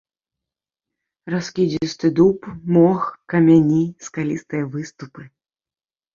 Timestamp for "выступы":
4.79-5.21